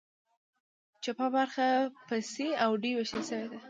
چپه 1.03 1.27
برخه 1.35 1.67
په 2.07 2.15
سي 2.31 2.47
او 2.63 2.71
ډي 2.81 2.91
ویشل 2.95 3.21
شوې 3.29 3.47
ده. 3.51 3.57